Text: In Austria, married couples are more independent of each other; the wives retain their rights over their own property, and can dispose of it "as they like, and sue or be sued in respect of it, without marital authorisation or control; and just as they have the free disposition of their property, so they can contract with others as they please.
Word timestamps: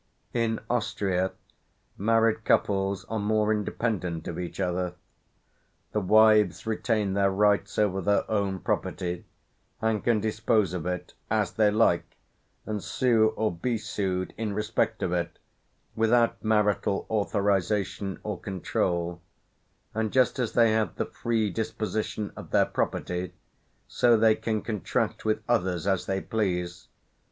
In 0.33 0.59
Austria, 0.67 1.31
married 1.95 2.43
couples 2.43 3.05
are 3.05 3.19
more 3.19 3.53
independent 3.53 4.27
of 4.27 4.39
each 4.39 4.59
other; 4.59 4.95
the 5.91 5.99
wives 6.01 6.65
retain 6.65 7.13
their 7.13 7.29
rights 7.29 7.77
over 7.77 8.01
their 8.01 8.23
own 8.27 8.57
property, 8.61 9.25
and 9.79 10.03
can 10.03 10.19
dispose 10.19 10.73
of 10.73 10.87
it 10.87 11.13
"as 11.29 11.51
they 11.51 11.69
like, 11.69 12.17
and 12.65 12.83
sue 12.83 13.27
or 13.35 13.51
be 13.51 13.77
sued 13.77 14.33
in 14.39 14.53
respect 14.53 15.03
of 15.03 15.13
it, 15.13 15.37
without 15.95 16.43
marital 16.43 17.05
authorisation 17.07 18.19
or 18.23 18.39
control; 18.39 19.21
and 19.93 20.11
just 20.11 20.39
as 20.39 20.53
they 20.53 20.71
have 20.71 20.95
the 20.95 21.05
free 21.05 21.51
disposition 21.51 22.31
of 22.35 22.49
their 22.49 22.65
property, 22.65 23.33
so 23.87 24.17
they 24.17 24.33
can 24.33 24.63
contract 24.63 25.25
with 25.25 25.43
others 25.47 25.85
as 25.85 26.07
they 26.07 26.19
please. 26.19 26.87